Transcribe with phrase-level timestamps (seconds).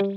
[0.00, 0.08] Hey,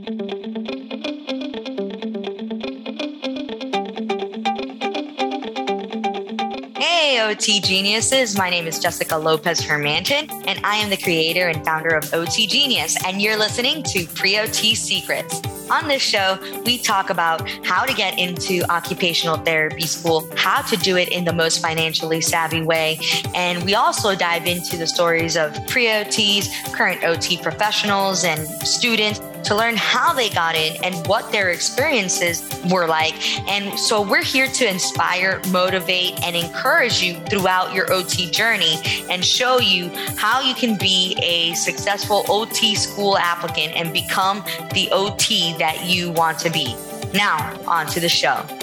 [7.22, 8.36] OT geniuses.
[8.36, 12.48] My name is Jesica Lopez Hermanton, and I am the creator and founder of OT
[12.48, 12.98] Genius.
[13.06, 15.44] And you're listening to Pre OT Secrets.
[15.70, 20.78] On this show, we talk about how to get into occupational therapy school, how to
[20.78, 23.00] do it in the most financially savvy way.
[23.36, 29.20] And we also dive into the stories of pre OTs, current OT professionals, and students
[29.48, 33.16] to learn how they got in and what their experiences were like.
[33.48, 38.76] And so we're here to inspire, motivate, and encourage you throughout your OT journey
[39.10, 44.90] and show you how you can be a successful OT school applicant and become the
[44.92, 46.76] OT that you want to be.
[47.14, 48.57] Now, on to the show.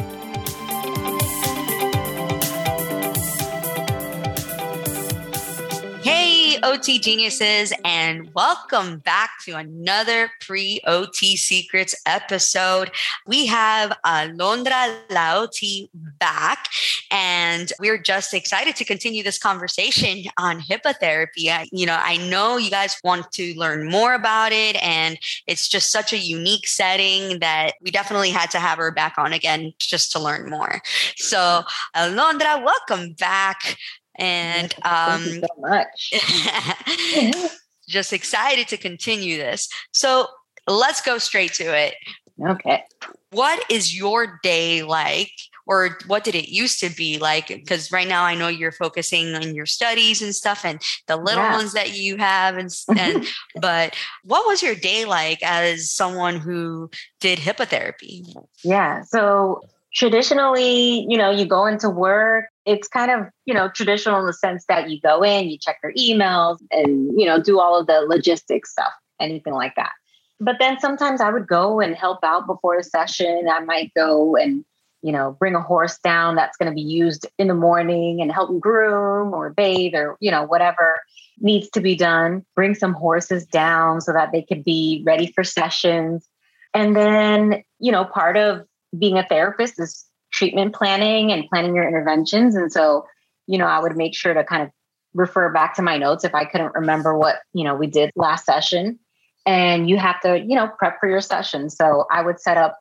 [6.65, 12.91] OT geniuses, and welcome back to another pre OT Secrets episode.
[13.27, 16.69] We have Alondra La OT back,
[17.11, 21.49] and we're just excited to continue this conversation on hippotherapy.
[21.49, 25.69] I, you know, I know you guys want to learn more about it, and it's
[25.69, 29.75] just such a unique setting that we definitely had to have her back on again
[29.79, 30.81] just to learn more.
[31.17, 31.63] So,
[31.95, 33.77] Alondra, welcome back.
[34.17, 37.51] And um, Thank you so much.
[37.89, 39.69] just excited to continue this.
[39.93, 40.29] So
[40.67, 41.95] let's go straight to it.
[42.41, 42.85] Okay.
[43.31, 45.33] What is your day like?
[45.67, 47.49] Or what did it used to be like?
[47.49, 51.43] Because right now I know you're focusing on your studies and stuff, and the little
[51.43, 51.57] Yeah.
[51.57, 53.27] ones that you have, and, and
[53.63, 58.27] but what was your day like as someone who did hippotherapy?
[58.63, 59.05] Yeah.
[59.05, 59.63] So
[59.95, 62.47] traditionally, you know, you go into work.
[62.67, 65.79] It's kind of, you know, traditional in the sense that you go in, you check
[65.83, 69.93] your emails and, you know, do all of the logistics stuff, anything like that.
[70.41, 73.49] But then sometimes I would go and help out before a session.
[73.51, 74.65] I might go and,
[75.03, 78.33] you know, bring a horse down that's going to be used in the morning and
[78.33, 80.99] help groom or bathe or, you know, whatever
[81.39, 82.45] needs to be done.
[82.57, 86.29] Bring some horses down so that they could be ready for sessions.
[86.73, 88.67] And then, you know, part of
[88.99, 92.55] being a therapist is treatment planning and planning your interventions.
[92.55, 93.07] And so,
[93.47, 94.71] you know, I would make sure to kind of
[95.15, 98.45] refer back to my notes if I couldn't remember what, you know, we did last
[98.45, 98.99] session.
[99.47, 101.71] And you have to, you know, prep for your session.
[101.71, 102.79] So I would set up,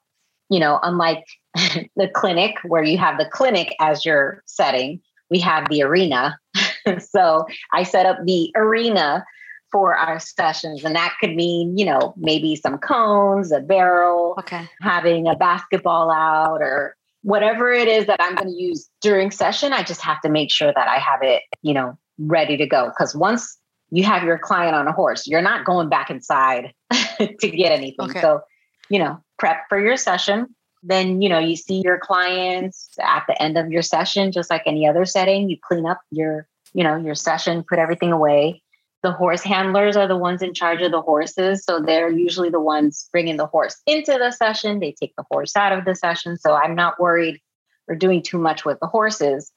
[0.49, 1.25] you know, unlike
[1.55, 6.37] the clinic where you have the clinic as your setting, we have the arena.
[6.99, 9.25] so I set up the arena
[9.73, 10.85] for our sessions.
[10.85, 14.69] And that could mean, you know, maybe some cones, a barrel, Okay.
[14.81, 19.73] having a basketball out or whatever it is that I'm going to use during session,
[19.73, 22.85] I just have to make sure that I have it, you know, ready to go.
[22.87, 23.57] Because once
[23.89, 26.73] you have your client on a horse, you're not going back inside
[27.19, 28.11] to get anything.
[28.11, 28.21] Okay.
[28.21, 28.41] So,
[28.89, 30.47] you know, prep for your session.
[30.83, 34.63] Then, you know, you see your clients at the end of your session, just like
[34.65, 38.62] any other setting, you clean up your, you know, your session, put everything away
[39.03, 41.63] the horse handlers are the ones in charge of the horses.
[41.65, 44.79] So they're usually the ones bringing the horse into the session.
[44.79, 46.37] They take the horse out of the session.
[46.37, 47.41] So I'm not worried
[47.87, 49.51] or doing too much with the horses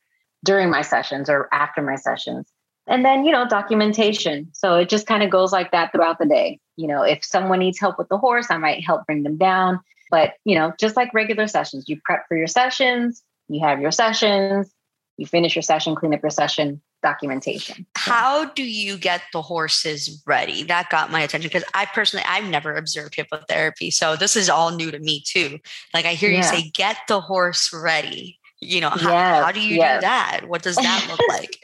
[0.45, 2.51] during my sessions or after my sessions.
[2.89, 4.49] And then, you know, documentation.
[4.53, 6.59] So it just kind of goes like that throughout the day.
[6.77, 9.81] You know, if someone needs help with the horse, I might help bring them down.
[10.11, 13.91] But, you know, just like regular sessions, you prep for your sessions, you have your
[13.91, 14.73] sessions,
[15.17, 17.87] you finish your session, clean up your session, documentation.
[17.97, 20.65] How do you get the horses ready?
[20.65, 23.93] That got my attention because I personally, I've never observed hippotherapy.
[23.93, 25.59] So this is all new to me too.
[25.95, 28.39] Like I hear you say, get the horse ready.
[28.61, 30.01] You know, how, Yes, how do you yes.
[30.01, 30.41] do that?
[30.47, 31.59] What does that look like?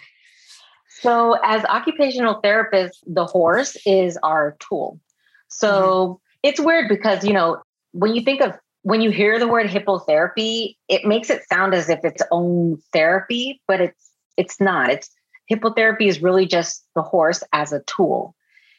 [1.01, 5.01] So, as occupational therapists, the horse is our tool.
[5.49, 6.49] So, mm-hmm.
[6.49, 7.63] it's weird because, you know,
[7.93, 11.89] when you think of when you hear the word hippotherapy, it makes it sound as
[11.89, 14.91] if its own therapy, but it's it's not.
[14.91, 15.11] It's
[15.53, 18.35] hippotherapy is really just the horse as a tool.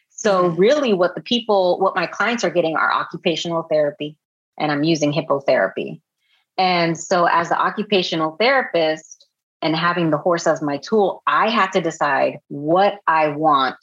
[0.10, 0.58] So, Mhm.
[0.58, 4.18] really what the people, what my clients are getting are occupational therapy,
[4.58, 6.02] and I'm using hippotherapy.
[6.58, 9.28] And so, as the occupational therapist,
[9.64, 13.78] and having the horse as my tool, I have to decide what I want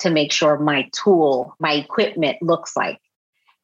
[0.00, 3.00] to make sure my tool, my equipment looks like.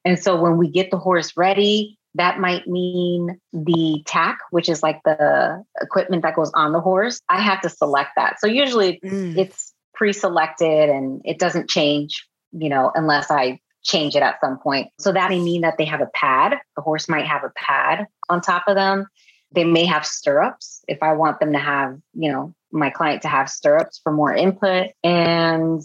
[0.06, 4.82] And so when we get the horse ready, that might mean the tack, which is
[4.82, 7.20] like the equipment that goes on the horse.
[7.28, 8.40] I have to select that.
[8.40, 9.38] So usually Mm.
[9.38, 14.90] it's pre-selected and it doesn't change, you know, unless I change it at some point.
[14.98, 16.58] So that may mean that they have a pad.
[16.76, 19.06] The horse might have a pad on top of them.
[19.52, 23.28] They may have stirrups if I want them to have, you know, my client to
[23.28, 24.90] have stirrups for more input.
[25.02, 25.82] And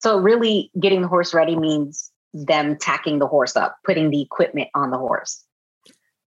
[0.00, 4.68] so really getting the horse ready means them tacking the horse up, putting the equipment
[4.74, 5.44] on the horse.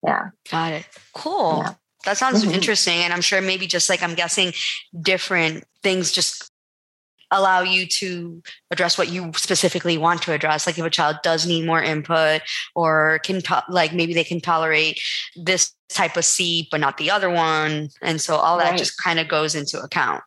[0.07, 0.31] Yeah.
[0.51, 0.87] Got it.
[1.13, 1.63] Cool.
[1.65, 1.75] Yeah.
[2.05, 2.55] That sounds mm-hmm.
[2.55, 2.99] interesting.
[3.01, 4.53] And I'm sure maybe just like I'm guessing
[5.03, 6.51] different things just
[7.33, 11.45] allow you to address what you specifically want to address like if a child does
[11.45, 12.41] need more input
[12.77, 15.01] or can to- like maybe they can tolerate
[15.35, 19.19] this type of seat but not the other one and so all that just kind
[19.19, 20.23] of goes into account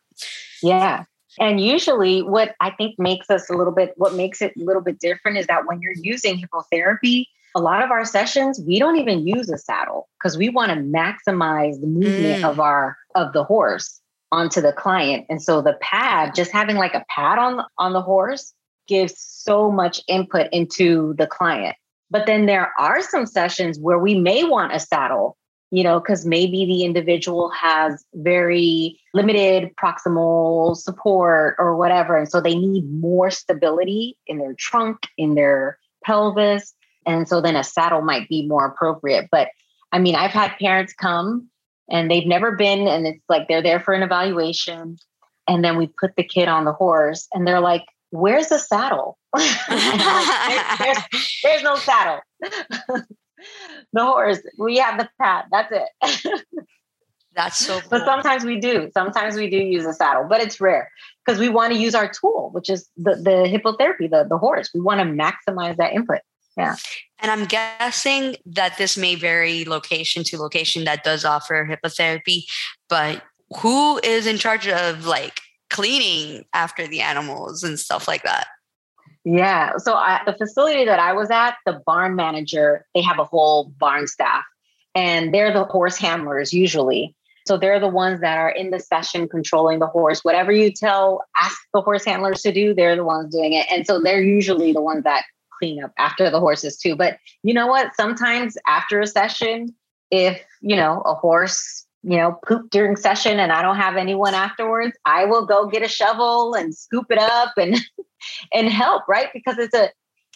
[0.62, 1.04] yeah
[1.38, 4.82] and usually what i think makes us a little bit what makes it a little
[4.82, 7.24] bit different is that when you're using hippotherapy
[7.54, 10.76] a lot of our sessions we don't even use a saddle because we want to
[10.76, 12.48] maximize the movement mm.
[12.48, 14.00] of our of the horse
[14.32, 15.26] onto the client.
[15.28, 18.54] And so the pad, just having like a pad on on the horse
[18.86, 21.76] gives so much input into the client.
[22.10, 25.36] But then there are some sessions where we may want a saddle,
[25.70, 32.16] you know, because maybe the individual has very limited proximal support or whatever.
[32.16, 36.74] And so they need more stability in their trunk, in their pelvis.
[37.06, 39.28] And so then a saddle might be more appropriate.
[39.30, 39.48] But
[39.92, 41.50] I mean, I've had parents come
[41.90, 44.96] and they've never been and it's like they're there for an evaluation
[45.48, 49.18] and then we put the kid on the horse and they're like where's the saddle
[49.36, 50.98] there's,
[51.42, 52.20] there's, no saddle
[53.92, 56.44] the horse we have the pad that's it
[57.34, 57.90] that's so cool.
[57.90, 60.90] but sometimes we do sometimes we do use a saddle but it's rare
[61.24, 64.70] because we want to use our tool which is the, the hippotherapy the, the horse
[64.74, 66.20] we want to maximize that input
[66.56, 66.76] yeah.
[67.20, 72.44] And I'm guessing that this may vary location to location that does offer hippotherapy,
[72.88, 73.22] but
[73.60, 78.46] who is in charge of like cleaning after the animals and stuff like that?
[79.24, 79.76] Yeah.
[79.76, 83.72] So I, the facility that I was at, the barn manager, they have a whole
[83.78, 84.44] barn staff
[84.94, 87.14] and they're the horse handlers usually.
[87.46, 90.24] So they're the ones that are in the session controlling the horse.
[90.24, 93.66] Whatever you tell, ask the horse handlers to do, they're the ones doing it.
[93.70, 95.24] And so they're usually the ones that
[95.60, 96.96] clean up after the horses too.
[96.96, 97.94] But you know what?
[97.94, 99.74] Sometimes after a session,
[100.10, 104.34] if you know a horse, you know, pooped during session and I don't have anyone
[104.34, 107.78] afterwards, I will go get a shovel and scoop it up and
[108.54, 109.28] and help, right?
[109.32, 109.90] Because it's a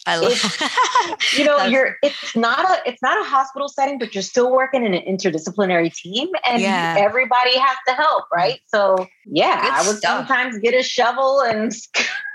[0.07, 0.33] I love
[1.37, 4.85] you know you're it's not a it's not a hospital setting but you're still working
[4.85, 6.95] in an interdisciplinary team and yeah.
[6.97, 10.27] everybody has to help right so yeah Good I would stuff.
[10.27, 11.73] sometimes get a shovel and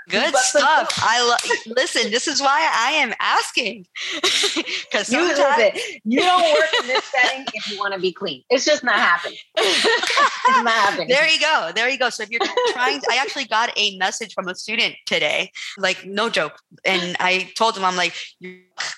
[0.09, 0.91] Good stuff.
[0.97, 2.11] I lo- listen.
[2.11, 7.71] This is why I am asking because sometimes you don't work in this setting if
[7.71, 8.43] you want to be clean.
[8.49, 9.37] It's just not happening.
[9.57, 11.07] it's not happening.
[11.07, 11.71] There you go.
[11.75, 12.09] There you go.
[12.09, 16.05] So if you're trying, to, I actually got a message from a student today, like
[16.05, 18.13] no joke, and I told him I'm like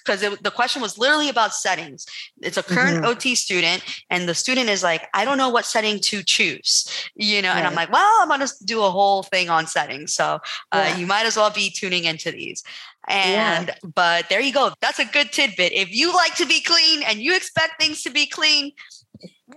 [0.04, 2.06] because the question was literally about settings.
[2.42, 3.06] It's a current mm-hmm.
[3.06, 7.42] OT student, and the student is like, I don't know what setting to choose, you
[7.42, 7.50] know.
[7.50, 7.58] Right.
[7.58, 10.40] And I'm like, well, I'm gonna do a whole thing on settings, so
[10.72, 10.98] uh, yeah.
[10.98, 12.64] you might as well be tuning into these.
[13.08, 13.90] And yeah.
[13.96, 14.74] but there you go.
[14.82, 15.74] That's a good tidbit.
[15.74, 18.72] If you like to be clean and you expect things to be clean,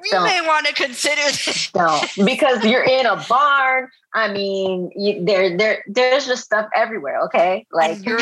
[0.05, 1.71] you may want to consider this.
[2.17, 3.89] Because you're in a barn.
[4.15, 7.21] I mean, you, there, there, there's just stuff everywhere.
[7.25, 8.21] Okay, like and you're,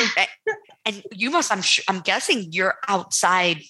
[0.84, 1.52] and you must.
[1.52, 3.62] I'm, sure, I'm guessing you're outside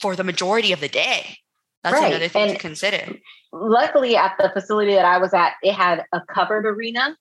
[0.00, 1.38] for the majority of the day.
[1.82, 2.10] That's right.
[2.10, 3.18] another thing and to consider.
[3.52, 7.16] Luckily, at the facility that I was at, it had a covered arena.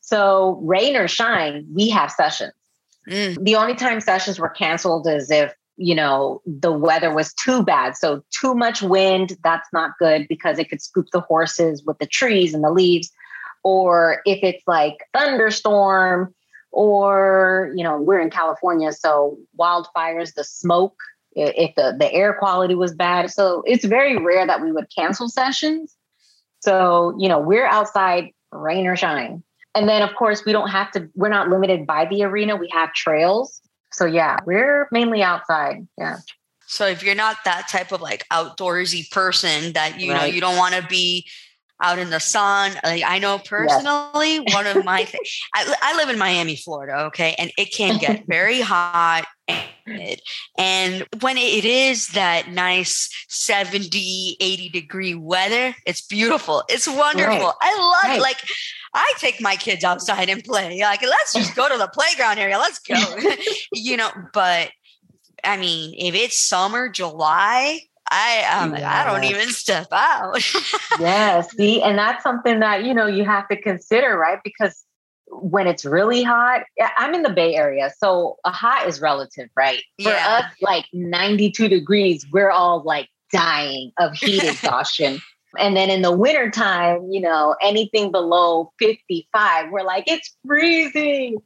[0.00, 2.52] So rain or shine, we have sessions.
[3.08, 3.44] Mm.
[3.44, 7.96] The only time sessions were canceled is if you know, the weather was too bad.
[7.96, 12.06] So, too much wind, that's not good because it could scoop the horses with the
[12.06, 13.10] trees and the leaves.
[13.62, 16.34] Or if it's like thunderstorm,
[16.72, 20.96] or, you know, we're in California, so wildfires, the smoke,
[21.32, 23.30] if the, the air quality was bad.
[23.30, 25.94] So, it's very rare that we would cancel sessions.
[26.60, 29.42] So, you know, we're outside rain or shine.
[29.74, 32.56] And then, of course, we don't have to, we're not limited by the arena.
[32.56, 33.60] We have trails
[33.96, 35.88] so yeah, we're mainly outside.
[35.96, 36.18] Yeah.
[36.66, 40.20] So if you're not that type of like outdoorsy person that you right.
[40.20, 41.26] know you don't want to be
[41.82, 42.72] out in the sun.
[42.84, 45.40] Like I know personally, one of my things.
[45.54, 47.04] I, I live in Miami, Florida.
[47.06, 49.26] Okay, and it can get very hot.
[49.88, 50.20] And,
[50.58, 56.64] and when it is that nice 70, 80 degree weather, it's beautiful.
[56.68, 57.46] It's wonderful.
[57.46, 57.54] Right.
[57.62, 58.20] I love right.
[58.20, 58.38] like
[58.96, 60.80] I take my kids outside and play.
[60.80, 62.58] Like, let's just go to the playground area.
[62.58, 62.96] Let's go.
[63.72, 64.70] you know, but
[65.44, 67.80] I mean, if it's summer, July,
[68.10, 68.84] I um, yes.
[68.84, 70.40] I don't even step out.
[71.00, 74.38] yeah, see, and that's something that you know you have to consider, right?
[74.44, 74.84] Because
[75.28, 76.62] when it's really hot,
[76.96, 79.82] I'm in the Bay Area, so a hot is relative, right?
[80.00, 80.40] For yeah.
[80.40, 85.20] us, like 92 degrees, we're all like dying of heat exhaustion.
[85.58, 91.38] And then in the wintertime, you know, anything below 55, we're like, it's freezing.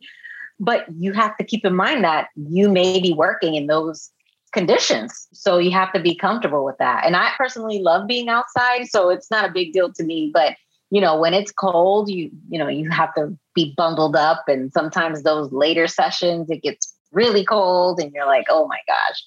[0.58, 4.10] but you have to keep in mind that you may be working in those
[4.52, 5.28] conditions.
[5.32, 7.04] So you have to be comfortable with that.
[7.04, 10.56] And I personally love being outside, so it's not a big deal to me, but
[10.90, 14.72] you know, when it's cold, you you know, you have to be bundled up and
[14.72, 19.24] sometimes those later sessions it gets really cold and you're like, "Oh my gosh."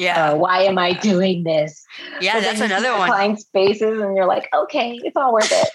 [0.00, 0.30] Yeah.
[0.30, 1.84] Uh, why am I doing this?
[2.22, 3.08] Yeah, but that's another one.
[3.08, 5.68] Client spaces, and you're like, okay, it's all worth it.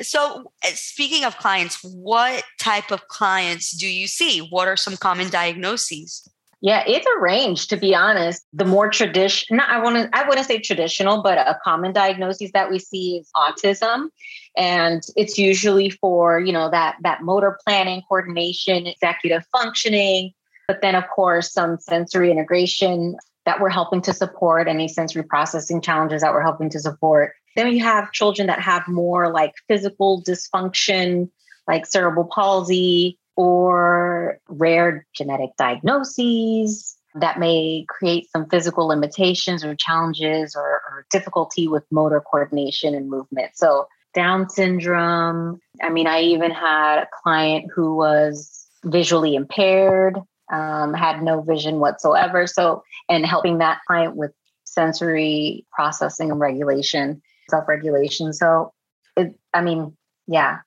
[0.02, 4.38] so, eh, speaking of clients, what type of clients do you see?
[4.38, 6.28] What are some common diagnoses?
[6.66, 8.44] Yeah, it's a range to be honest.
[8.52, 12.72] The more traditional, I want to, I wouldn't say traditional, but a common diagnosis that
[12.72, 14.08] we see is autism,
[14.56, 20.32] and it's usually for you know that that motor planning, coordination, executive functioning,
[20.66, 25.80] but then, of course, some sensory integration that we're helping to support, any sensory processing
[25.80, 27.34] challenges that we're helping to support.
[27.54, 31.30] Then you have children that have more like physical dysfunction,
[31.68, 40.54] like cerebral palsy or rare genetic diagnoses that may create some physical limitations or challenges
[40.54, 43.52] or, or difficulty with motor coordination and movement.
[43.54, 45.60] So, Down syndrome.
[45.82, 50.18] I mean, I even had a client who was visually impaired
[50.52, 52.46] um, had no vision whatsoever.
[52.46, 54.32] So, and helping that client with
[54.64, 58.32] sensory processing and regulation, self regulation.
[58.32, 58.72] So,
[59.16, 60.58] it, I mean, yeah,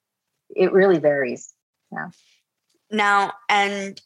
[0.56, 1.54] it really varies.
[1.92, 2.10] Yeah.
[2.92, 4.02] Now, and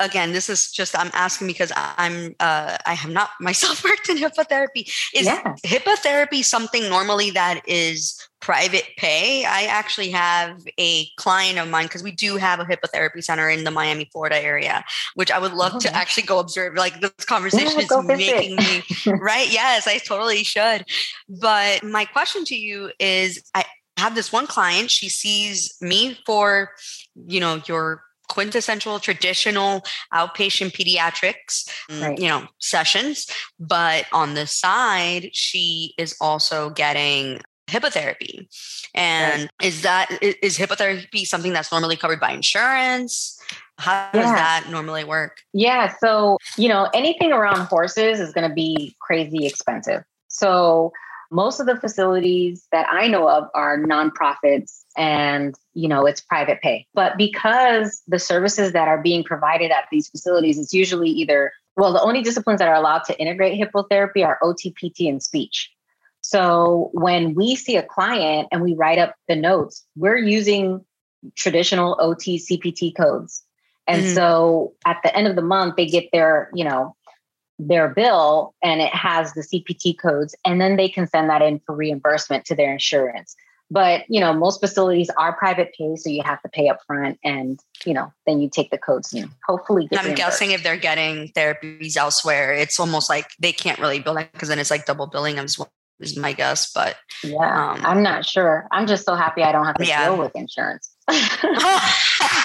[0.00, 4.16] again, this is just I'm asking because I'm uh, I have not myself worked in
[4.16, 4.90] hippotherapy.
[5.14, 5.54] Is yeah.
[5.64, 9.44] hippotherapy something normally that is private pay?
[9.44, 13.64] I actually have a client of mine because we do have a hippotherapy center in
[13.64, 16.74] the Miami, Florida area, which I would love oh, to actually go observe.
[16.74, 18.82] Like this conversation yeah, is making me
[19.20, 19.50] right.
[19.50, 20.84] Yes, I totally should.
[21.28, 23.64] But my question to you is, I
[23.96, 24.90] have this one client.
[24.90, 26.70] She sees me for
[27.14, 31.68] you know your quintessential traditional outpatient pediatrics
[32.00, 32.18] right.
[32.18, 33.26] you know sessions
[33.58, 38.46] but on the side she is also getting hippotherapy
[38.94, 39.50] and right.
[39.62, 43.40] is that is hippotherapy something that's normally covered by insurance
[43.78, 44.22] how yeah.
[44.22, 48.94] does that normally work yeah so you know anything around horses is going to be
[49.00, 50.92] crazy expensive so
[51.30, 56.60] most of the facilities that I know of are nonprofits and you know it's private
[56.60, 56.86] pay.
[56.94, 61.92] But because the services that are being provided at these facilities it's usually either well
[61.92, 65.70] the only disciplines that are allowed to integrate hippotherapy are otpt and speech.
[66.20, 70.84] So when we see a client and we write up the notes we're using
[71.34, 73.42] traditional ot cpt codes.
[73.88, 74.14] And mm-hmm.
[74.14, 76.96] so at the end of the month they get their you know
[77.58, 81.58] their bill and it has the cpt codes and then they can send that in
[81.64, 83.34] for reimbursement to their insurance
[83.70, 87.18] but you know, most facilities are private pay, so you have to pay up front
[87.24, 91.28] and you know, then you take the codes and hopefully I'm guessing if they're getting
[91.28, 95.06] therapies elsewhere, it's almost like they can't really bill it because then it's like double
[95.06, 95.70] billing as well
[96.00, 96.72] is my guess.
[96.72, 98.66] But yeah, um, I'm not sure.
[98.70, 100.06] I'm just so happy I don't have to yeah.
[100.06, 100.90] deal with insurance.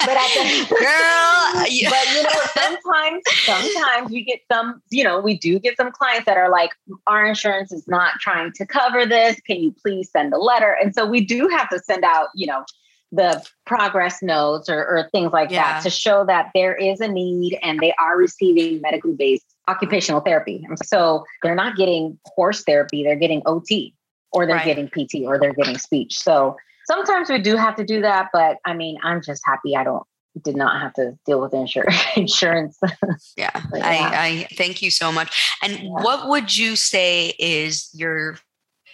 [0.06, 1.90] but I girl, yeah.
[1.90, 6.26] but you know, sometimes, sometimes we get some, you know, we do get some clients
[6.26, 6.70] that are like,
[7.06, 9.40] our insurance is not trying to cover this.
[9.40, 10.76] Can you please send a letter?
[10.82, 12.64] And so we do have to send out, you know,
[13.12, 15.74] the progress notes or, or things like yeah.
[15.74, 20.20] that to show that there is a need and they are receiving medically based occupational
[20.22, 20.66] therapy.
[20.84, 23.94] So they're not getting horse therapy, they're getting OT
[24.32, 24.64] or they're right.
[24.64, 26.18] getting PT or they're getting speech.
[26.18, 29.84] So sometimes we do have to do that, but I mean, I'm just happy I
[29.84, 30.04] don't
[30.42, 32.78] did not have to deal with insur- insurance.
[33.36, 33.80] yeah, yeah.
[33.82, 35.56] I, I, thank you so much.
[35.62, 35.88] And yeah.
[35.90, 38.38] what would you say is your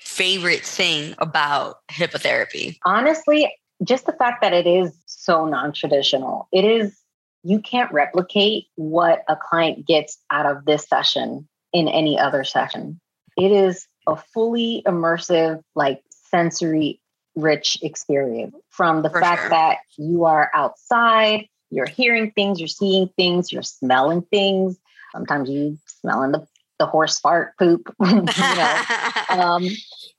[0.01, 2.79] favorite thing about hippotherapy?
[2.85, 3.53] Honestly,
[3.85, 6.49] just the fact that it is so non-traditional.
[6.53, 6.99] It is
[7.45, 13.01] you can't replicate what a client gets out of this session in any other session.
[13.37, 17.01] It is a fully immersive, like sensory
[17.39, 19.51] rich experience from the For fact sure.
[19.51, 24.79] that you are outside, you're hearing things, you're seeing things, you're smelling things.
[25.13, 26.47] Sometimes you smelling the,
[26.79, 27.95] the horse fart poop.
[28.01, 28.83] you know?
[29.31, 29.67] um,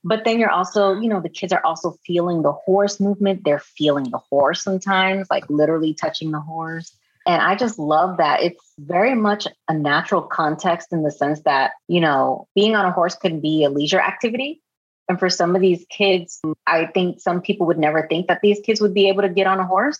[0.04, 3.44] but then you're also, you know, the kids are also feeling the horse movement.
[3.44, 6.96] They're feeling the horse sometimes, like literally touching the horse.
[7.26, 8.42] And I just love that.
[8.42, 12.92] It's very much a natural context in the sense that, you know, being on a
[12.92, 14.62] horse can be a leisure activity.
[15.10, 18.60] And for some of these kids, I think some people would never think that these
[18.60, 19.98] kids would be able to get on a horse,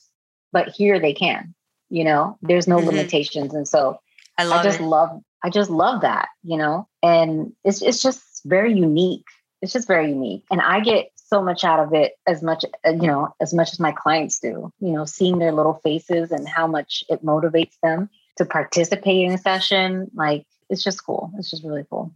[0.52, 1.52] but here they can.
[1.88, 2.90] You know, there's no mm-hmm.
[2.90, 3.52] limitations.
[3.52, 3.98] And so
[4.38, 4.84] I, I just it.
[4.84, 9.26] love I just love that, you know, and it's it's just very unique.
[9.60, 10.44] It's just very unique.
[10.48, 13.72] And I get so much out of it as much uh, you know as much
[13.72, 17.76] as my clients do you know seeing their little faces and how much it motivates
[17.84, 22.12] them to participate in a session like it's just cool it's just really cool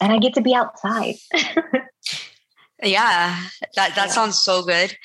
[0.00, 1.16] and i get to be outside
[2.84, 3.40] yeah
[3.74, 4.12] that that yeah.
[4.12, 4.96] sounds so good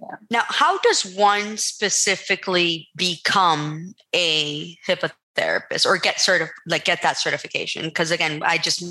[0.00, 0.16] yeah.
[0.30, 7.18] Now, how does one specifically become a hippotherapist or get sort of like get that
[7.18, 7.86] certification?
[7.86, 8.84] Because again, I just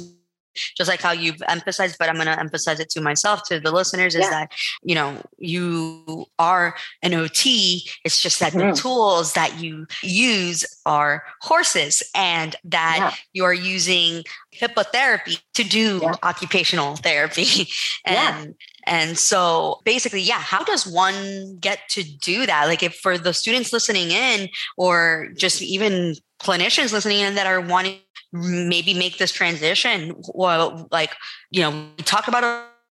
[0.75, 3.71] just like how you've emphasized, but I'm going to emphasize it to myself, to the
[3.71, 4.29] listeners, is yeah.
[4.29, 4.51] that,
[4.83, 7.87] you know, you are an OT.
[8.03, 8.71] It's just that mm-hmm.
[8.71, 13.13] the tools that you use are horses and that yeah.
[13.33, 14.23] you are using
[14.55, 16.13] hippotherapy to do yeah.
[16.23, 17.67] occupational therapy.
[18.05, 22.67] and and so basically, yeah, how does one get to do that?
[22.67, 24.47] Like if for the students listening in
[24.77, 27.99] or just even clinicians listening in that are wanting
[28.33, 30.15] maybe make this transition.
[30.33, 31.15] Well like
[31.51, 32.43] you know we talk about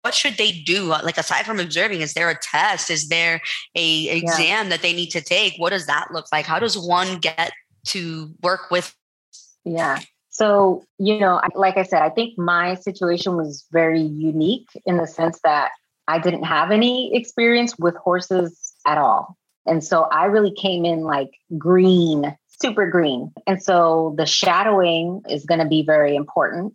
[0.02, 0.84] what should they do?
[0.84, 2.92] Like aside from observing is there a test?
[2.92, 3.42] Is there
[3.76, 4.70] a exam yeah.
[4.70, 5.54] that they need to take?
[5.58, 6.46] What does that look like?
[6.46, 7.52] How does one get
[7.88, 8.96] to work with
[9.66, 10.00] yeah.
[10.30, 15.08] So you know like i said i think my situation was very unique in the
[15.08, 15.72] sense that
[16.08, 19.38] i didn't have any experience with horses at all.
[19.66, 23.32] And so i really came in like green super green.
[23.46, 26.74] And so the shadowing is going to be very important.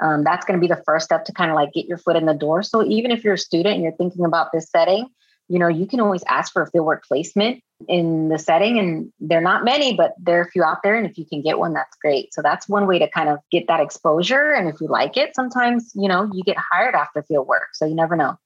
[0.00, 2.16] Um, that's going to be the first step to kind of like get your foot
[2.16, 2.62] in the door.
[2.64, 5.06] So even if you're a student and you're thinking about this setting,
[5.48, 8.78] you know, you can always ask for a fieldwork placement in the setting.
[8.78, 10.96] And there are not many, but there are a few out there.
[10.96, 12.34] And if you can get one, that's great.
[12.34, 14.52] So that's one way to kind of get that exposure.
[14.52, 17.70] And if you like it, sometimes, you know, you get hired after fieldwork.
[17.74, 18.36] So you never know.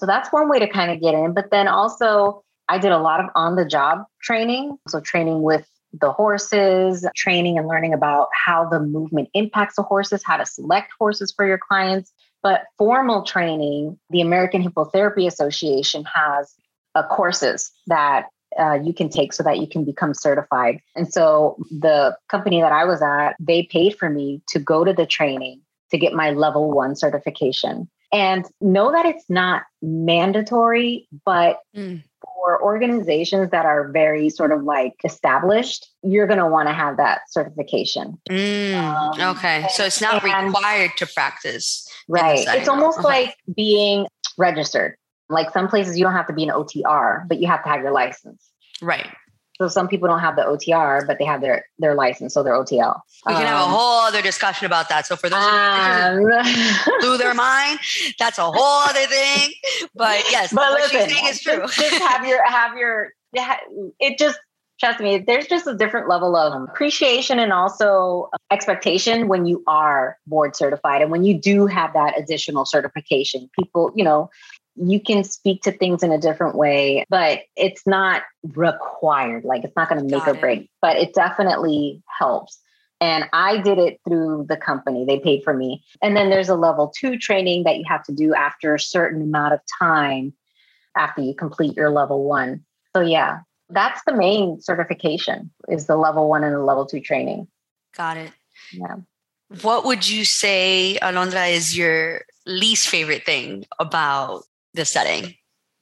[0.00, 1.34] So that's one way to kind of get in.
[1.34, 4.78] But then also, I did a lot of on the job training.
[4.88, 10.22] So training with the horses, training and learning about how the movement impacts the horses,
[10.24, 12.12] how to select horses for your clients.
[12.42, 16.54] But formal training, the American Hippotherapy Association has
[16.94, 18.26] uh, courses that
[18.58, 20.80] uh, you can take so that you can become certified.
[20.94, 24.92] And so the company that I was at, they paid for me to go to
[24.92, 27.88] the training to get my level one certification.
[28.12, 32.02] And know that it's not mandatory, but mm
[32.38, 36.96] for organizations that are very sort of like established, you're going to want to have
[36.96, 38.18] that certification.
[38.30, 39.66] Mm, um, okay.
[39.70, 41.88] so it's not and, required to practice.
[42.08, 42.46] Right.
[42.48, 43.08] It's almost okay.
[43.08, 44.96] like being registered.
[45.28, 47.82] Like some places you don't have to be an OTR, but you have to have
[47.82, 48.48] your license.
[48.80, 49.08] Right.
[49.60, 52.54] So some people don't have the OTR, but they have their their license, so they're
[52.54, 53.00] OTL.
[53.26, 55.06] We can um, have a um, whole other discussion about that.
[55.06, 57.80] So for those um, who blew their mind,
[58.18, 59.52] that's a whole other thing.
[59.94, 61.60] But yes, but what listen, she's saying is true.
[61.62, 63.12] Just, just have your have your
[63.98, 64.38] it just
[64.78, 65.18] trust me.
[65.18, 71.02] There's just a different level of appreciation and also expectation when you are board certified
[71.02, 73.50] and when you do have that additional certification.
[73.58, 74.30] People, you know,
[74.80, 78.22] you can speak to things in a different way, but it's not
[78.54, 79.44] required.
[79.44, 82.58] Like it's not going to make Got or break, but it definitely helps.
[83.00, 85.04] And I did it through the company.
[85.04, 85.84] They paid for me.
[86.02, 89.22] And then there's a level two training that you have to do after a certain
[89.22, 90.32] amount of time
[90.96, 92.64] after you complete your level one.
[92.96, 97.46] So yeah, that's the main certification is the level one and the level two training.
[97.96, 98.32] Got it.
[98.72, 98.96] Yeah.
[99.62, 105.34] What would you say, Alondra, is your least favorite thing about the setting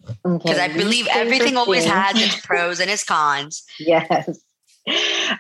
[0.07, 0.61] because okay.
[0.61, 3.65] I believe everything always has its pros and its cons.
[3.79, 4.41] Yes.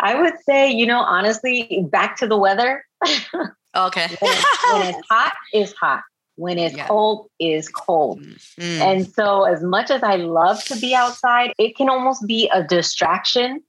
[0.00, 2.84] I would say, you know, honestly, back to the weather.
[3.04, 4.08] Okay.
[4.20, 6.02] when, it's, when, it's, hot, is hot.
[6.34, 6.86] When it's yeah.
[6.86, 8.20] cold, is cold.
[8.20, 8.80] Mm.
[8.80, 12.62] And so, as much as I love to be outside, it can almost be a
[12.62, 13.62] distraction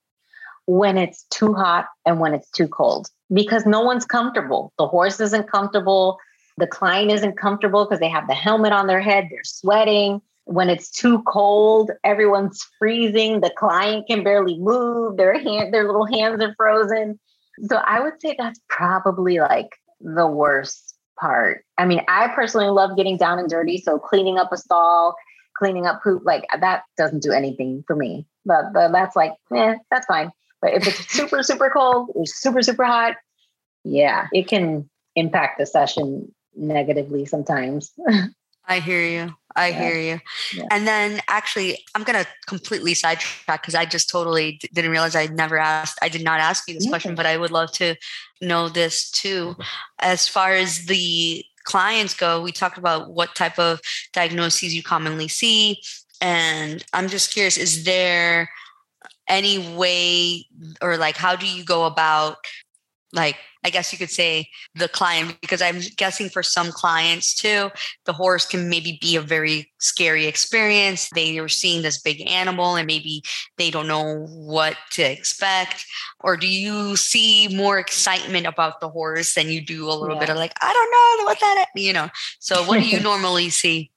[0.66, 4.74] when it's too hot and when it's too cold because no one's comfortable.
[4.78, 6.20] The horse isn't comfortable.
[6.58, 10.22] The client isn't comfortable because they have the helmet on their head, they're sweating.
[10.46, 13.42] When it's too cold, everyone's freezing.
[13.42, 15.18] The client can barely move.
[15.18, 17.20] Their hand, their little hands are frozen.
[17.64, 21.66] So I would say that's probably like the worst part.
[21.78, 23.78] I mean, I personally love getting down and dirty.
[23.78, 25.16] So cleaning up a stall,
[25.58, 28.26] cleaning up poop, like that doesn't do anything for me.
[28.46, 30.32] But, but that's like, eh, that's fine.
[30.62, 33.16] But if it's super, super cold or super, super hot,
[33.84, 37.94] yeah, it can impact the session negatively sometimes.
[38.70, 39.34] I hear you.
[39.56, 39.82] I yeah.
[39.82, 40.20] hear you.
[40.54, 40.66] Yeah.
[40.72, 45.16] And then actually, I'm going to completely sidetrack because I just totally d- didn't realize
[45.16, 46.92] I never asked, I did not ask you this yeah.
[46.92, 47.96] question, but I would love to
[48.42, 49.52] know this too.
[49.52, 49.62] Mm-hmm.
[50.00, 53.82] As far as the clients go, we talked about what type of
[54.14, 55.82] diagnoses you commonly see.
[56.22, 58.50] And I'm just curious, is there
[59.28, 60.46] any way
[60.82, 62.38] or like how do you go about
[63.14, 63.36] like
[63.68, 67.70] I guess you could say the client, because I'm guessing for some clients too,
[68.06, 71.10] the horse can maybe be a very scary experience.
[71.14, 73.24] They are seeing this big animal and maybe
[73.58, 75.86] they don't know what to expect.
[76.22, 80.22] Or do you see more excitement about the horse than you do a little yeah.
[80.22, 82.08] bit of like, I don't know what that, is, you know?
[82.40, 83.92] So what do you normally see?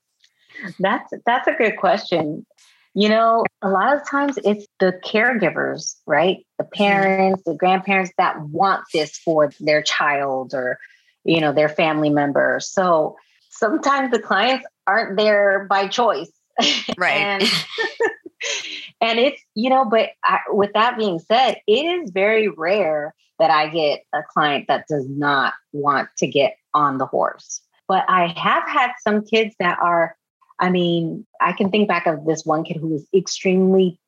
[0.79, 2.45] That's that's a good question.
[2.93, 6.45] You know, a lot of times it's the caregivers, right?
[6.57, 6.83] The mm-hmm.
[6.83, 10.77] parents, the grandparents that want this for their child or,
[11.23, 12.59] you know, their family member.
[12.61, 13.15] So
[13.49, 16.31] sometimes the clients aren't there by choice.
[16.97, 17.17] Right.
[17.17, 17.43] and,
[19.01, 23.49] and it's, you know, but I, with that being said, it is very rare that
[23.49, 27.61] I get a client that does not want to get on the horse.
[27.87, 30.15] But I have had some kids that are
[30.61, 33.99] I mean, I can think back of this one kid who was extremely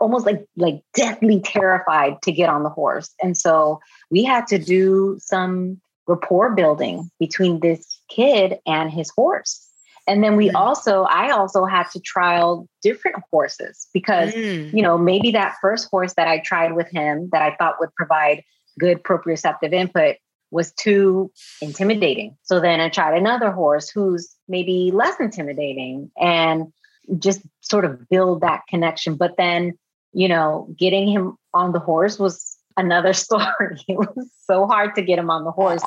[0.00, 3.14] almost like like deathly terrified to get on the horse.
[3.22, 3.80] And so
[4.10, 9.66] we had to do some rapport building between this kid and his horse.
[10.06, 10.54] And then we mm.
[10.54, 14.72] also, I also had to trial different horses because, mm.
[14.72, 17.94] you know, maybe that first horse that I tried with him that I thought would
[17.94, 18.42] provide
[18.78, 20.16] good proprioceptive input
[20.54, 22.36] was too intimidating.
[22.44, 26.72] So then I tried another horse who's maybe less intimidating and
[27.18, 29.16] just sort of build that connection.
[29.16, 29.76] But then,
[30.12, 33.82] you know, getting him on the horse was another story.
[33.88, 35.82] it was so hard to get him on the horse.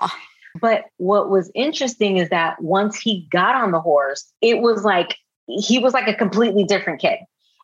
[0.59, 5.15] But what was interesting is that once he got on the horse, it was like
[5.47, 7.19] he was like a completely different kid.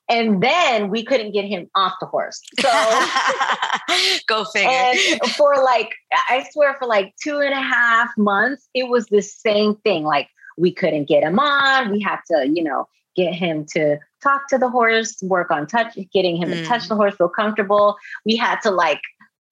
[0.09, 2.41] And then we couldn't get him off the horse.
[2.59, 2.69] So
[4.27, 4.69] go figure.
[4.69, 4.99] And
[5.31, 5.93] for like,
[6.29, 10.03] I swear, for like two and a half months, it was the same thing.
[10.03, 11.91] Like we couldn't get him on.
[11.91, 15.97] We had to, you know, get him to talk to the horse, work on touch,
[16.11, 16.53] getting him mm.
[16.53, 17.95] to touch the horse, feel comfortable.
[18.25, 19.01] We had to like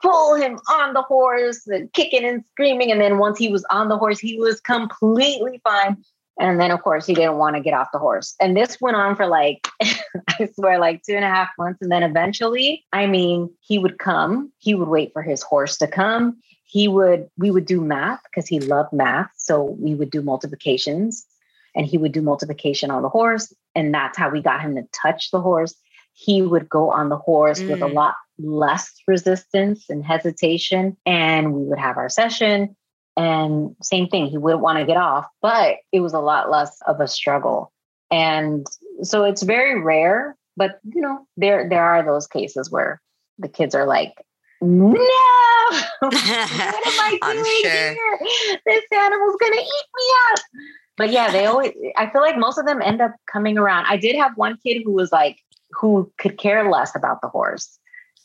[0.02, 2.91] pull him on the horse and kicking and screaming.
[2.91, 5.97] And then once he was on the horse, he was completely fine.
[6.39, 8.36] And then, of course, he didn't want to get off the horse.
[8.39, 11.82] And this went on for like, I swear, like two and a half months.
[11.82, 15.88] And then eventually, I mean, he would come, he would wait for his horse to
[15.88, 16.38] come.
[16.63, 19.30] He would, we would do math because he loved math.
[19.36, 21.26] So we would do multiplications
[21.76, 23.54] and he would do multiplication on the horse.
[23.76, 25.76] And that's how we got him to touch the horse.
[26.13, 27.70] He would go on the horse mm.
[27.70, 27.94] with a mm.
[27.94, 30.98] lot less resistance and hesitation.
[31.06, 32.76] And we would have our session
[33.17, 36.80] and same thing, he wouldn't want to get off, but it was a lot less
[36.88, 37.71] of a struggle.
[38.10, 38.65] And
[39.04, 43.02] so it's very rare, but you know, there there are those cases where
[43.38, 44.13] the kids are like,
[44.62, 44.89] no,
[46.00, 47.93] what am I doing sure.
[47.93, 48.60] here?
[48.65, 50.39] This animal's gonna eat me up.
[50.97, 53.86] But yeah, they always I feel like most of them end up coming around.
[53.88, 55.38] I did have one kid who was like,
[55.71, 57.80] who could care less about the horse.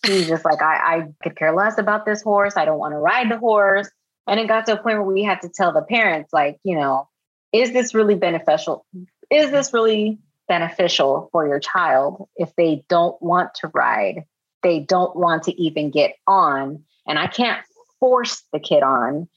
[0.04, 2.56] He's just like, I, I could care less about this horse.
[2.56, 3.88] I don't want to ride the horse.
[4.26, 6.76] And it got to a point where we had to tell the parents, like, you
[6.76, 7.08] know,
[7.52, 8.84] is this really beneficial?
[9.30, 14.24] Is this really beneficial for your child if they don't want to ride?
[14.62, 16.84] They don't want to even get on.
[17.06, 17.64] And I can't
[18.00, 19.28] force the kid on.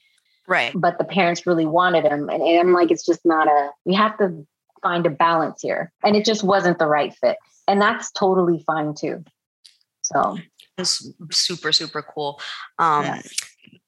[0.48, 0.72] Right.
[0.74, 2.28] But the parents really wanted him.
[2.28, 4.44] And, and I'm like, it's just not a, we have to
[4.82, 5.92] find a balance here.
[6.02, 7.36] And it just wasn't the right fit.
[7.68, 9.24] And that's totally fine too.
[10.02, 10.38] So
[10.76, 12.40] it's super, super cool.
[12.80, 13.22] Um, yeah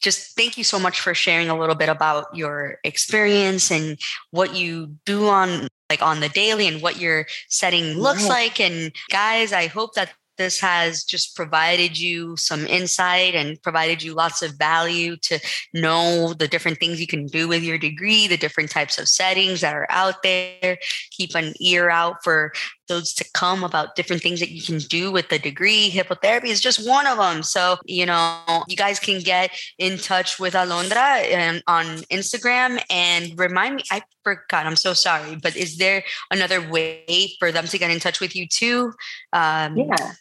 [0.03, 3.99] just thank you so much for sharing a little bit about your experience and
[4.31, 8.93] what you do on like on the daily and what your setting looks like and
[9.11, 14.43] guys i hope that this has just provided you some insight and provided you lots
[14.43, 15.39] of value to
[15.75, 19.61] know the different things you can do with your degree, the different types of settings
[19.61, 20.79] that are out there.
[21.11, 22.53] Keep an ear out for
[22.89, 25.91] those to come about different things that you can do with the degree.
[25.91, 27.43] Hippotherapy is just one of them.
[27.43, 33.39] So, you know, you guys can get in touch with Alondra and, on Instagram and
[33.39, 37.79] remind me, I forgot, I'm so sorry, but is there another way for them to
[37.79, 38.93] get in touch with you too?
[39.33, 40.13] Um, yeah.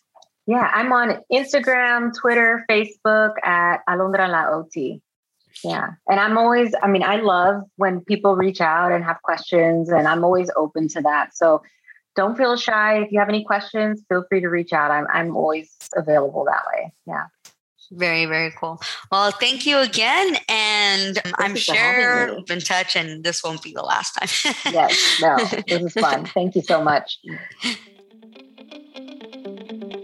[0.48, 5.02] Yeah, I'm on Instagram, Twitter, Facebook at Alondra La OT.
[5.64, 5.92] Yeah.
[6.10, 10.08] And I'm always, I mean, I love when people reach out and have questions, and
[10.08, 11.36] I'm always open to that.
[11.36, 11.62] So
[12.16, 13.02] don't feel shy.
[13.02, 14.92] If you have any questions, feel free to reach out.
[14.92, 16.94] I'm, I'm always available that way.
[17.08, 17.26] Yeah.
[17.92, 18.82] Very, very cool.
[19.12, 20.38] Well, thank you again.
[20.48, 24.54] And I'm sure we've in touch, and this won't be the last time.
[24.74, 25.36] yes, no,
[25.68, 26.26] this is fun.
[26.26, 27.20] Thank you so much.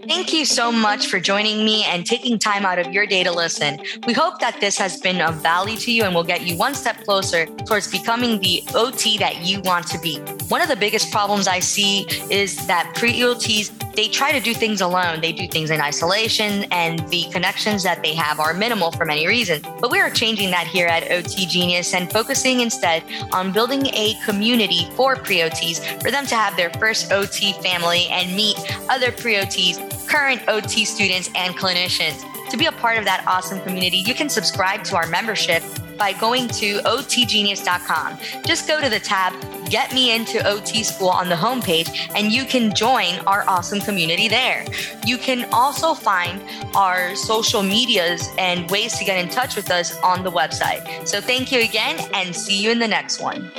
[0.08, 3.30] Thank you so much for joining me and taking time out of your day to
[3.30, 3.78] listen.
[4.06, 6.74] We hope that this has been of value to you and will get you one
[6.74, 10.18] step closer towards becoming the OT that you want to be.
[10.48, 14.54] One of the biggest problems I see is that pre EOTs they try to do
[14.54, 15.20] things alone.
[15.20, 19.26] They do things in isolation, and the connections that they have are minimal for many
[19.26, 19.64] reasons.
[19.80, 24.14] But we are changing that here at OT Genius and focusing instead on building a
[24.24, 28.56] community for pre OTs for them to have their first OT family and meet
[28.88, 32.22] other pre OTs, current OT students, and clinicians.
[32.50, 35.60] To be a part of that awesome community, you can subscribe to our membership
[35.98, 38.18] by going to otgenius.com.
[38.46, 39.34] Just go to the tab
[39.68, 44.28] Get Me Into OT School on the homepage, and you can join our awesome community
[44.28, 44.64] there.
[45.04, 46.42] You can also find
[46.74, 51.06] our social medias and ways to get in touch with us on the website.
[51.06, 53.50] So thank you again, and see you in the next one.